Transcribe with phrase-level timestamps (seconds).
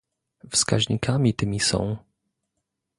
[0.49, 1.97] Wskaźnikami tymi są